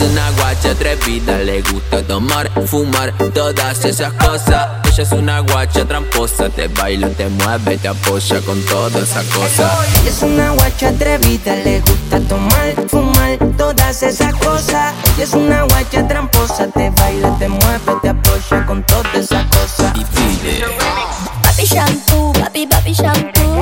[0.00, 4.68] Es una guacha atrevida, le gusta tomar, fumar, todas esas cosas.
[4.86, 9.70] Ella es una guacha tramposa, te baila, te mueve, te apoya con todas esas cosas.
[10.06, 14.94] Es una guacha atrevida, le gusta tomar, fumar, todas esas cosas.
[15.16, 19.92] Ella es una guacha tramposa, te baila, te mueve, te apoya con todas esas cosas.
[19.96, 20.64] Y pide.
[21.42, 23.60] Papi shampoo, papi papi shampoo,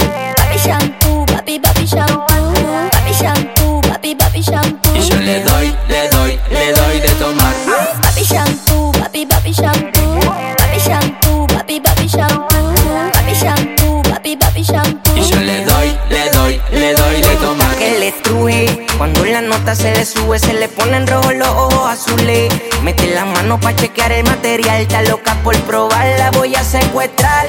[19.75, 22.53] se le sube, se le ponen rojo los ojos azules.
[22.83, 24.81] Mete la mano pa' chequear el material.
[24.81, 27.47] Está loca por probar, la voy a secuestrar.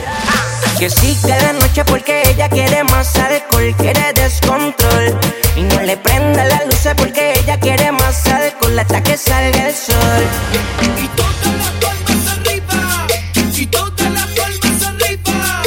[0.78, 5.18] Que sí de noche porque ella quiere más alcohol, quiere descontrol.
[5.56, 9.76] Y no le prenda las luces porque ella quiere más alcohol hasta que salga el
[9.76, 10.24] sol.
[11.02, 13.08] Y todas las palmas arriba,
[13.58, 15.62] y todas las palmas arriba.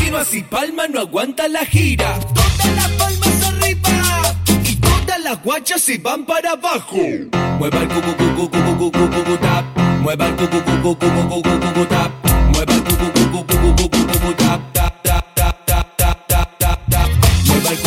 [0.00, 2.18] Que no así palma no aguanta la gira.
[5.58, 6.96] Guachas se van para abajo.
[7.58, 9.64] Mueva el cucu cucu cucu cucu cucu tap.
[10.00, 12.12] Mueva el cucu cucu cucu cucu cucu tap.
[12.52, 14.60] Mueva el cucu cucu cucu cucu cucu tap.
[17.48, 17.78] Mueva el.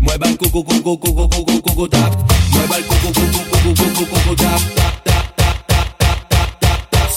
[0.00, 0.36] Mueva el.
[2.50, 2.84] Mueva el.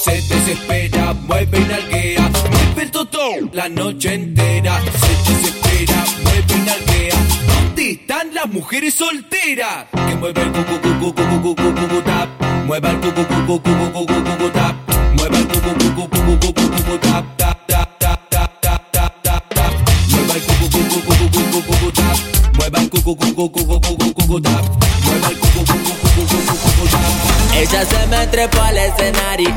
[0.04, 4.80] Se desespera, mueve y nalguea, mueve el totón la noche entera.
[8.54, 9.86] Mujeres solteras?
[9.92, 12.30] Que mueve el cucu cucu cucu cucu cucu tap.
[12.66, 14.76] Mueva el cucu cucu cucu cucu cucu tap.
[15.18, 19.50] Mueva el cucu cucu cucu cucu cucu tap tap tap tap tap tap tap tap
[19.56, 19.74] tap.
[20.12, 22.18] Mueva el cucu cucu cucu cucu cucu tap.
[22.56, 24.63] Mueva el cucu cucu cucu cucu cucu tap.
[25.03, 27.02] Mueva el cucu cucu cucu cucu cucu tap.
[27.56, 29.53] Ella se me trepó al escenario,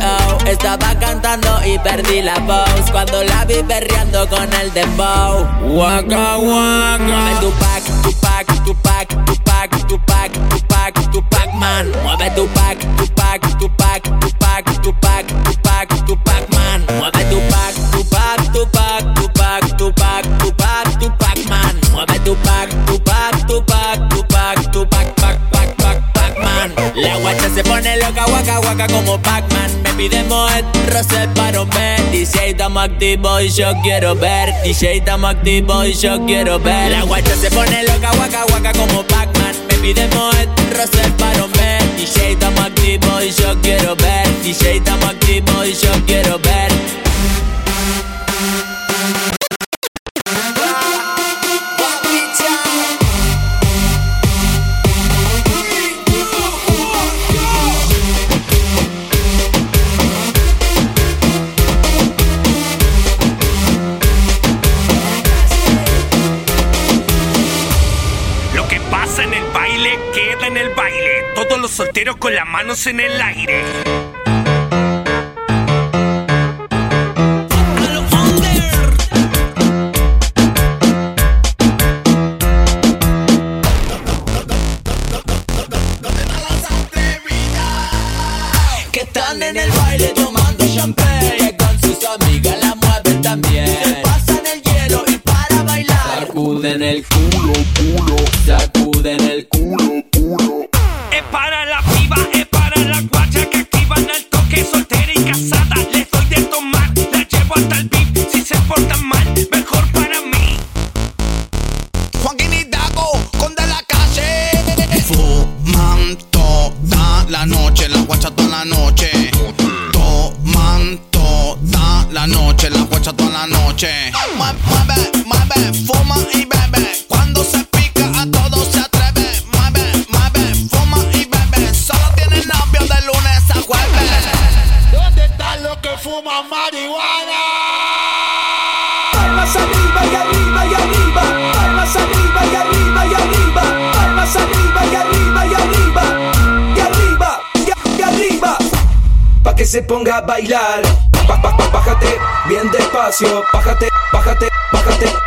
[0.46, 5.46] estaba cantando y perdí la voz cuando la vi berreando con el dembow.
[5.74, 7.40] Waka waka.
[7.40, 8.35] Tu pack, tu pack,
[8.66, 11.86] tu pack, tu pack, tu pack, tu pack, tu pack man.
[12.02, 16.50] Mueve tu pack, tu pack, tu pack, tu pack, tu pack, tu pack, tu pack
[16.50, 16.80] man.
[16.98, 21.38] Mueve tu pack, tu pack, tu pack, tu pack, tu pack, tu pack, tu pack
[21.48, 21.74] man.
[21.94, 26.32] Mueve tu pack, tu pack, tu pack, tu pack, tu pack, pack, pack, pack, pack
[26.42, 26.68] man.
[26.96, 29.55] La guacha se pone loca, waka waka como Pac-Man.
[29.55, 29.55] Me
[29.96, 32.00] pide Moet, Rosé para un ver.
[32.12, 34.52] DJ estamos activos y yo quiero ver.
[34.62, 36.90] DJ estamos activos y yo quiero ver.
[36.90, 39.54] La guacha se pone loca, waka waka como Pac-Man.
[39.68, 41.82] Me pide Moet, Rosé para un ver.
[41.96, 44.26] DJ estamos activos y yo quiero ver.
[44.42, 46.85] DJ estamos activos y yo quiero ver.
[72.18, 73.85] Con las manos en el aire.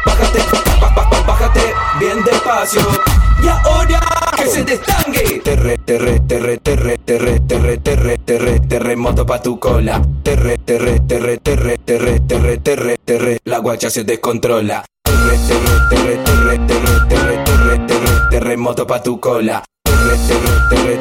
[0.06, 0.40] Bájate,
[0.82, 1.74] bájate, bájate.
[2.00, 2.82] Bien despacio.
[3.42, 4.00] Y ahora
[4.36, 5.42] que se destangue.
[5.44, 10.02] Terre, terre, terre, terre, terre, terre, terre, terre, terremoto pa' tu cola.
[10.24, 13.40] Terre, terre, terre, terre, terre, terre, terre, terre.
[13.46, 14.84] La guacha se descontrola.
[15.04, 19.64] Terre, terre, terre, terre, terre, terre, terre, terre, terremoto pa' tu cola.
[19.84, 21.00] Terre,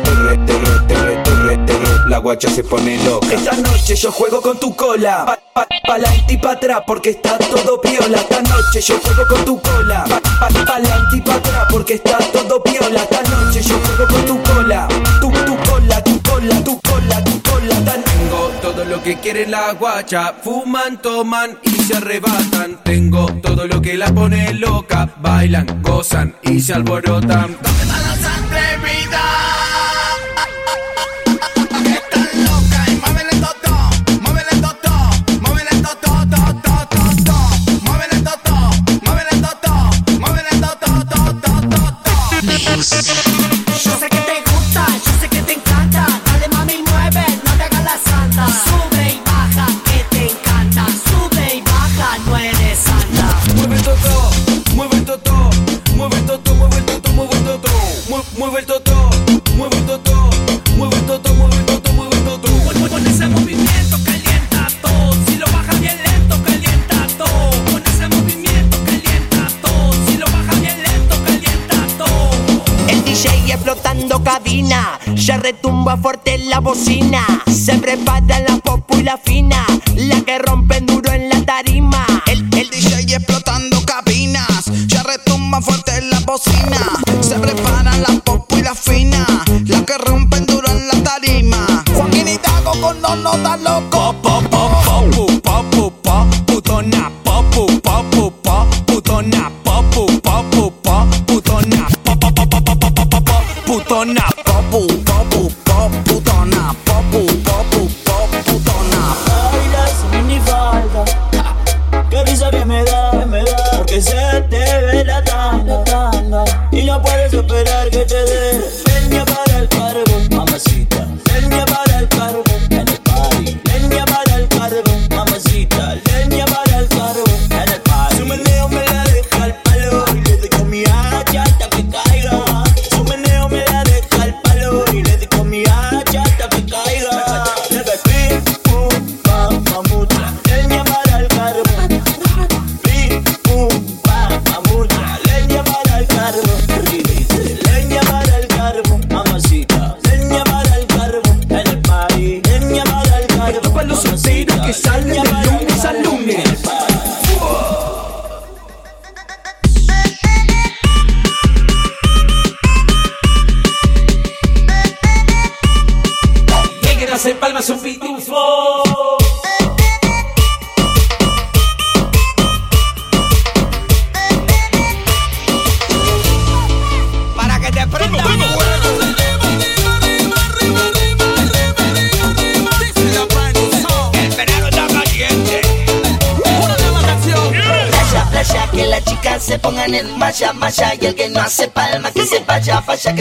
[2.08, 3.34] La guacha se pone loca.
[3.34, 5.26] Esta noche yo juego con tu cola.
[5.26, 8.16] Pa, pa, pa'lante y pa' atrás porque está todo piola.
[8.16, 10.04] Esta noche yo juego con tu cola.
[10.08, 13.02] Pa, pa, pa'lante y pa' atrás porque está todo piola.
[13.02, 14.88] Esta noche yo juego con tu cola.
[15.20, 17.74] Tu, tu cola, tu cola, tu cola, tu cola.
[17.84, 20.32] Tengo todo lo que quiere la guacha.
[20.42, 22.80] Fuman, toman y se arrebatan.
[22.84, 25.14] Tengo todo lo que la pone loca.
[25.20, 27.54] Bailan, gozan y se alborotan.
[27.60, 28.97] ¿Dónde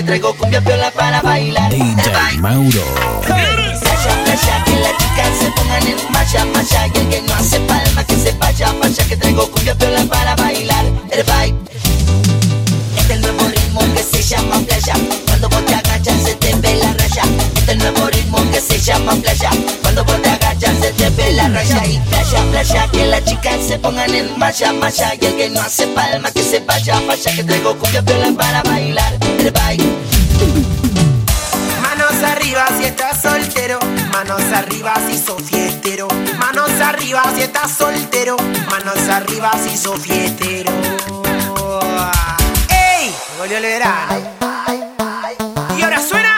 [0.08, 2.84] traigo cumbia piola para bailar DJ Mauro.
[4.24, 8.04] Playa, que las chicas se pongan en malla, malla Y el que no hace palma,
[8.06, 11.60] que se vaya, falla Que traigo cumbia piola para bailar El vibe
[12.98, 14.94] Este es el nuevo ritmo que se llama playa
[15.26, 18.62] Cuando vos te agachas se te ve la raya Este es el nuevo ritmo que
[18.62, 19.50] se llama playa
[19.82, 23.58] Cuando vos te agachas se te ve la raya Y playa, playa, que las chicas
[23.68, 27.36] se pongan en malla, malla Y el que no hace palma que se vaya, falla
[27.36, 29.17] Que traigo cumbia piola para bailar
[31.82, 33.80] Manos arriba si estás soltero,
[34.12, 38.36] manos arriba si sos fiestero, manos arriba si estás soltero,
[38.70, 40.72] manos arriba si sos fiestero.
[42.70, 43.14] ¡Ey!
[43.38, 44.22] Volvió el verano.
[45.78, 46.37] Y ahora suena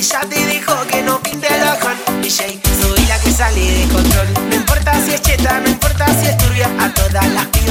[0.00, 3.88] Si ya te dijo que no pinte el ojón, DJ, soy la que sale de
[3.92, 4.28] control.
[4.48, 6.70] No importa si es cheta, no importa si es turbia.
[6.80, 7.69] A todas las pibas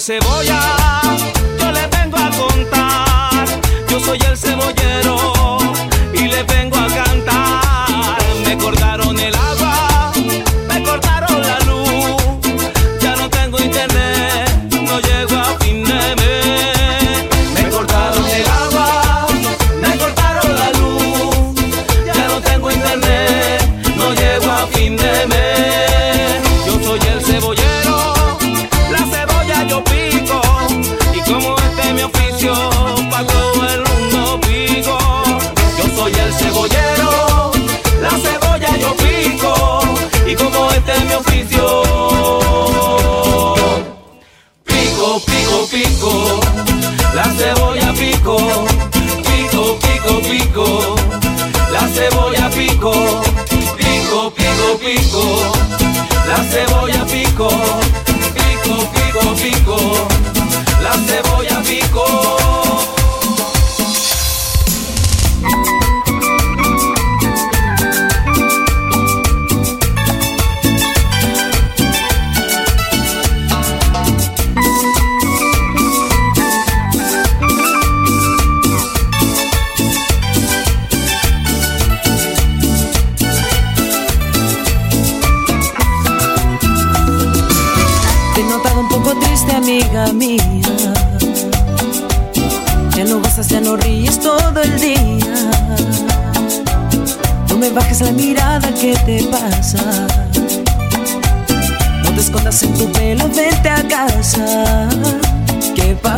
[0.00, 0.67] cebolla,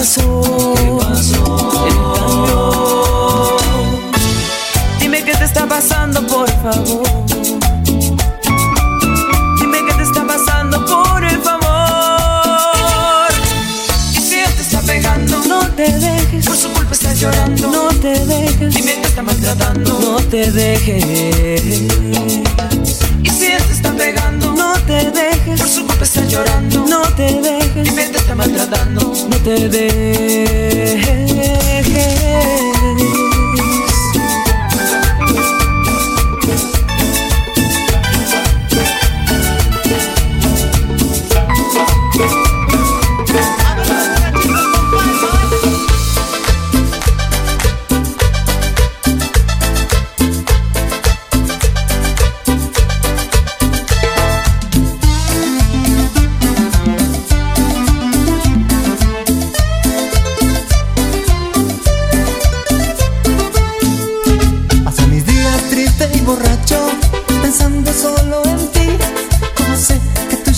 [0.00, 0.74] pasó?
[0.76, 1.58] ¿Qué pasó?
[4.98, 7.06] Dime qué te está pasando, por favor.
[9.58, 11.60] Dime qué te está pasando, por el favor.
[14.14, 16.46] Y si él te está pegando, no te dejes.
[16.46, 18.74] Por su culpa estás llorando, no te dejes.
[18.74, 21.49] Dime que te está maltratando, no te dejes.
[28.70, 31.00] No te dejes.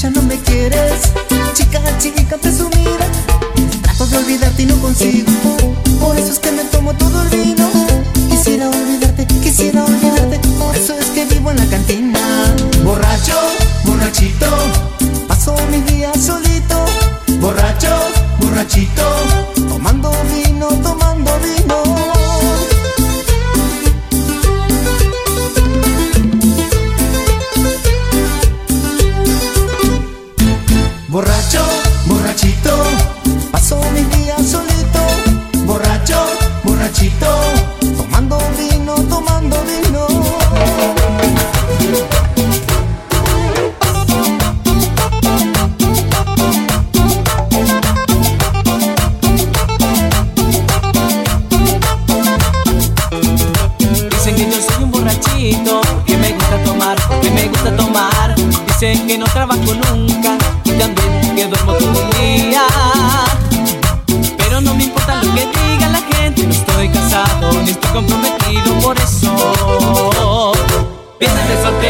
[0.02, 1.12] Ya no me quieres,
[1.54, 3.06] chica, chica presumida.
[3.82, 5.30] Trato de olvidarte y no consigo,
[6.00, 7.70] por eso es que me tomo todo el vino.
[8.28, 12.18] Quisiera olvidarte, quisiera olvidarte, por eso es que vivo en la cantina.
[12.82, 13.38] Borracho,
[13.84, 14.48] borrachito,
[15.28, 16.84] paso mis días solito.
[17.40, 17.94] Borracho,
[18.40, 19.04] borrachito,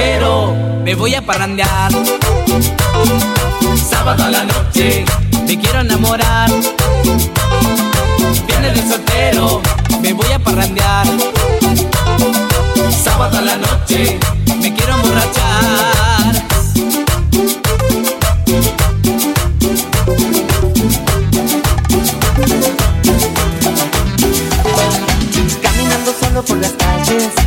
[0.02, 0.54] soltero,
[0.84, 1.92] me voy a parrandear.
[3.88, 5.04] Sábado a la noche,
[5.46, 6.50] me quiero enamorar.
[8.46, 9.62] Viernes de soltero,
[10.00, 11.06] me voy a parrandear.
[13.04, 14.18] Sábado a la noche,
[14.60, 16.46] me quiero emborrachar.
[25.62, 27.41] Caminando solo por las calles,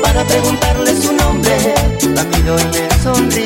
[0.00, 1.74] para preguntarle su nombre.
[2.14, 3.43] La miro y me sonríe.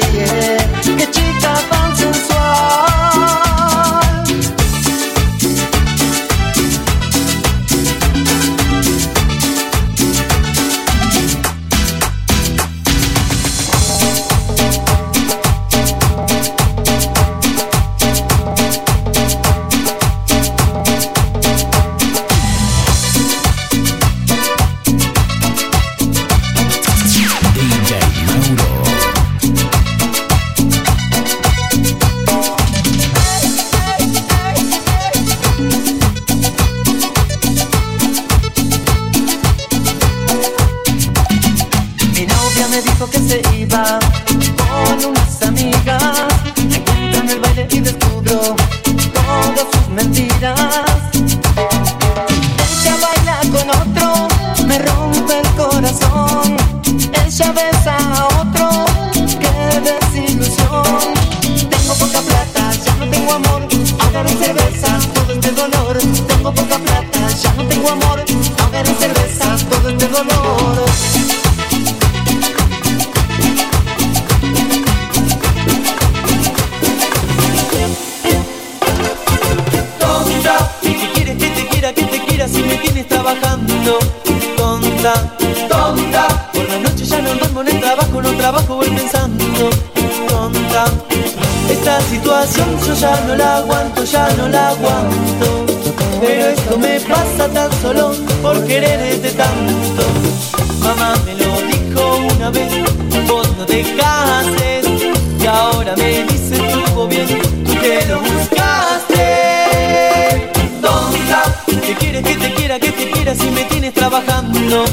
[111.99, 114.85] quieres que te quiera, que te quiera si me tienes trabajando?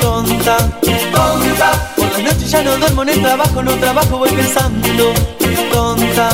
[0.00, 0.56] Tonta,
[1.12, 1.92] tonta.
[1.96, 5.12] Por las noches ya no duermo en el trabajo, no trabajo, voy pensando.
[5.72, 6.28] Tonta.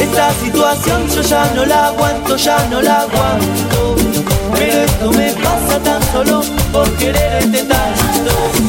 [0.00, 3.96] Esta situación yo ya no la aguanto, ya no la aguanto.
[4.54, 8.61] Pero esto me pasa tan solo por quererte tanto.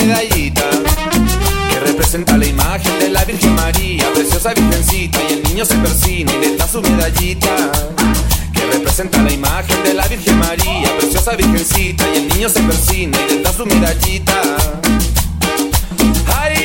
[0.00, 0.64] medallita
[1.70, 6.32] que representa la imagen de la Virgen María, preciosa virgencita, y el niño se persina
[6.32, 7.72] y le da su medallita.
[8.52, 13.18] Que representa la imagen de la Virgen María, preciosa virgencita, y el niño se persina
[13.20, 14.40] y le da su medallita.
[16.40, 16.56] ¡Ay!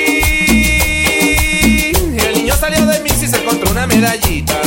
[2.18, 4.62] El niño salió de mí y se encontró una medallita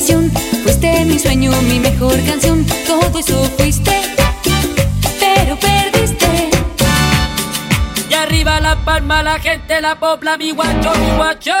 [0.00, 0.30] pasión.
[0.62, 2.64] Fuiste mi sueño, mi mejor canción.
[2.86, 3.92] Todo eso fuiste,
[5.20, 6.50] pero perdiste.
[8.08, 11.52] Y arriba la palma, la gente, la popla, mi guacho, mi guacho.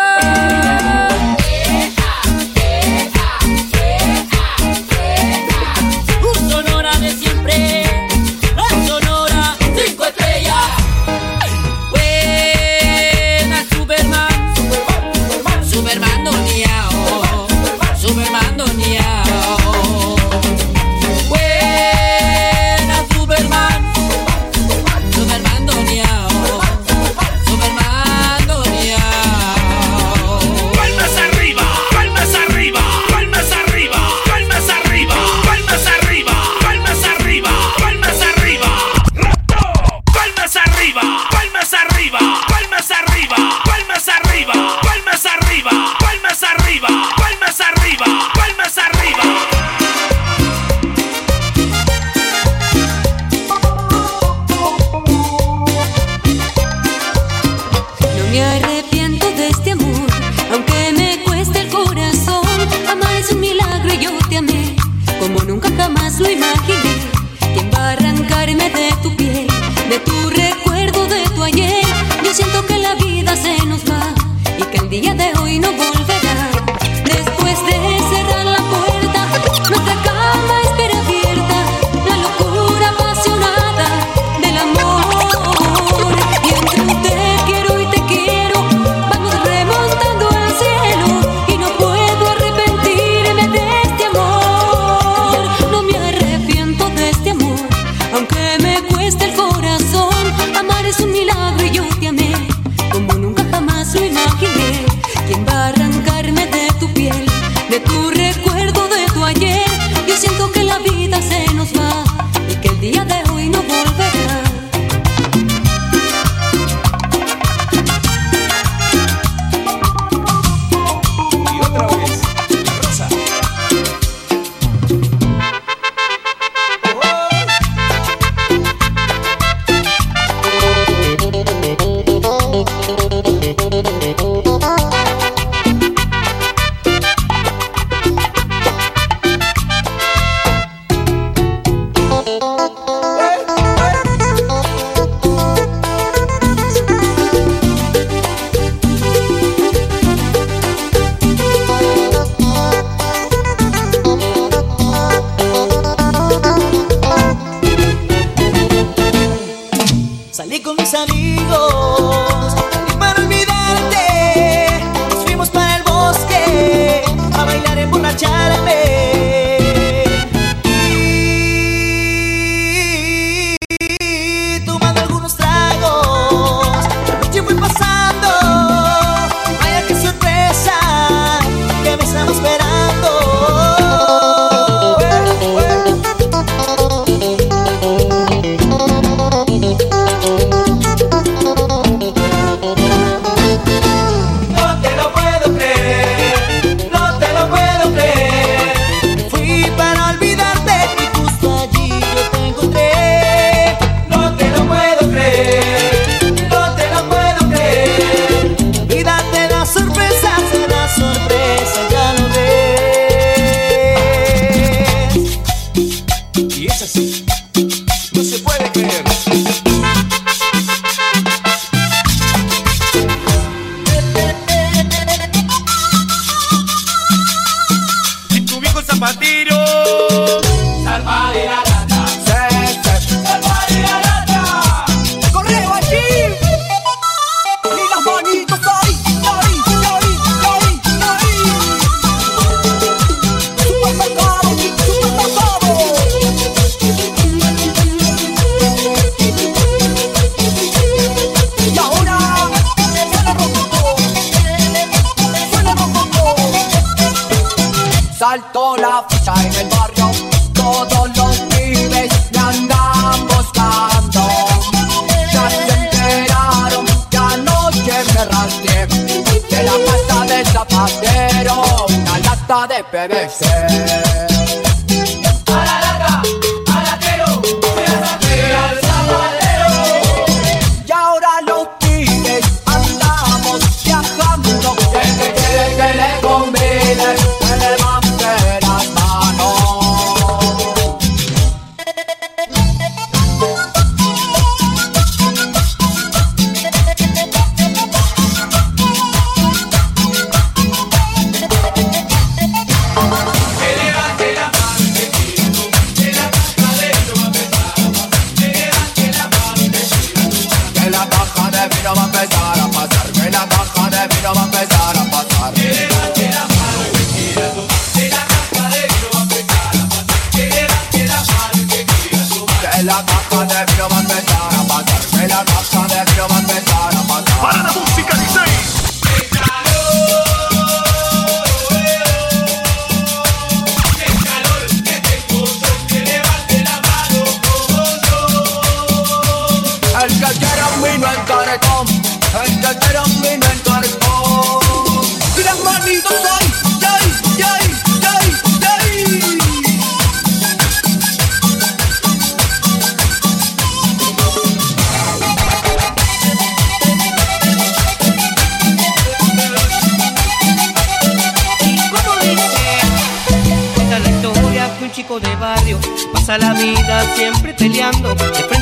[273.08, 273.89] oferecem.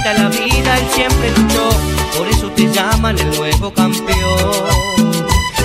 [0.09, 1.69] vuelta la vida él siempre luchó,
[2.17, 4.17] por eso te llaman el nuevo campeón.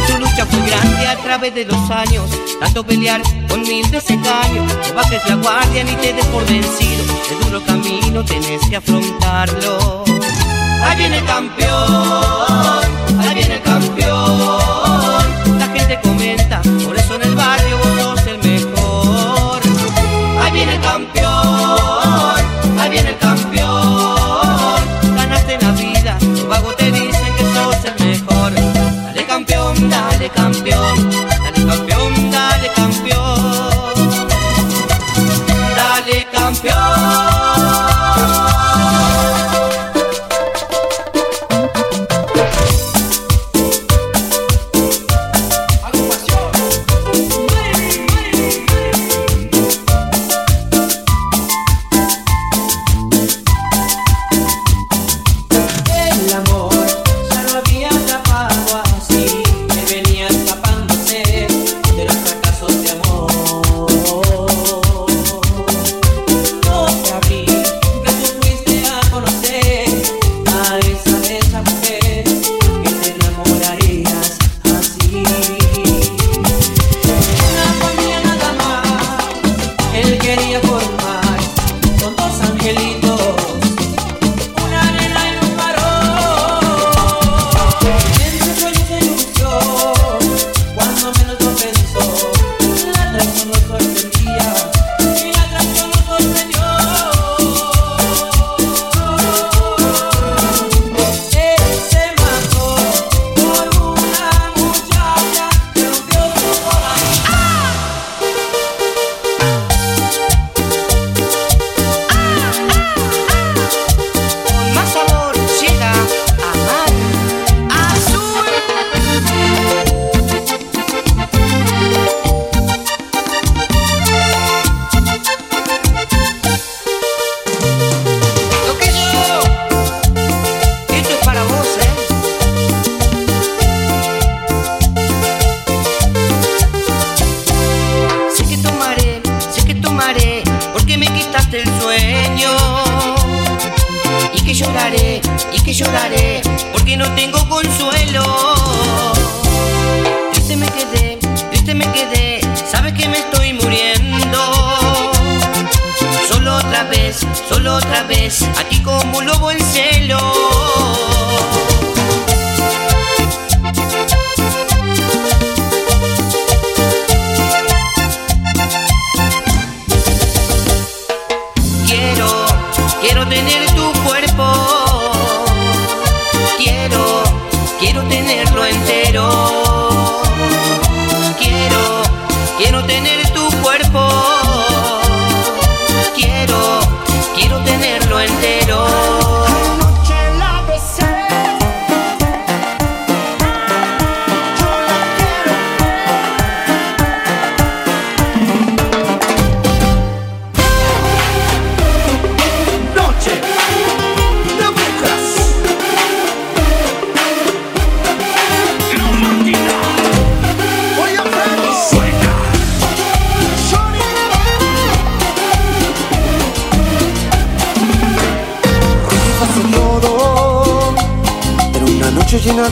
[0.07, 2.29] Su lucha fue grande a través de los años,
[2.59, 4.71] tanto pelear con mil desengaños.
[4.87, 10.03] No bajes la guardia ni te des por vencido, el duro camino tenés que afrontarlo.
[10.83, 12.83] Ahí viene el campeón,
[13.19, 16.17] ahí viene el campeón, la gente con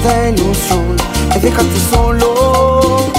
[0.04, 0.96] nada en un sol.
[1.30, 3.12] Me dejaste solo.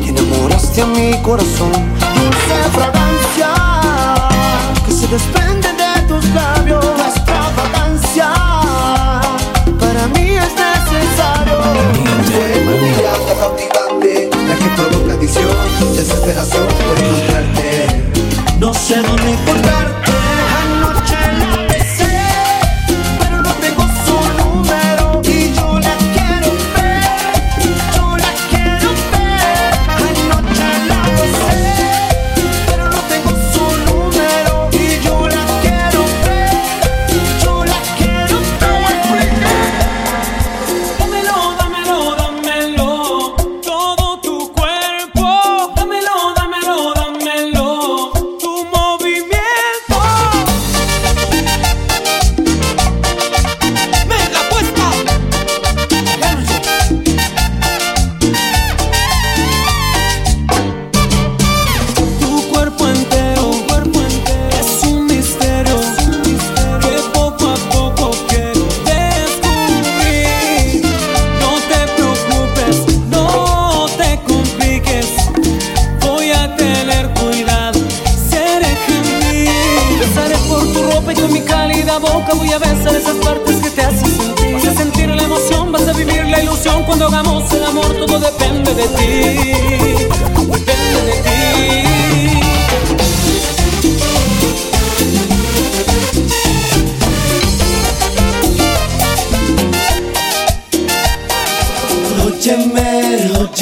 [0.00, 1.72] Y enamoraste a mi corazón.
[2.14, 3.50] Dulce fragancia
[4.86, 6.84] Que se desprende de tus labios.
[6.98, 8.32] La extravagancia
[9.80, 11.58] Para mí es necesario.
[12.26, 15.48] Tú eres mi mirada cautivante La que provoca adicción
[15.96, 16.73] Desesperación.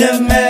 [0.03, 0.42] to me.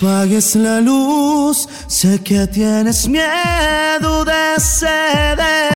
[0.00, 5.72] apagues la luz, sé que tienes miedo de ceder.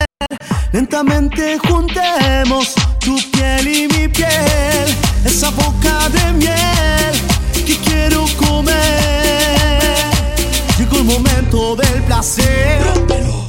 [0.72, 4.86] Lentamente juntemos tu piel y mi piel,
[5.24, 7.12] esa boca de miel
[7.66, 9.82] que quiero comer.
[10.78, 13.43] Llegó el momento del placer.